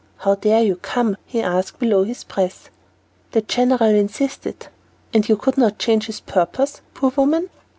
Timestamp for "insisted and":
3.91-5.29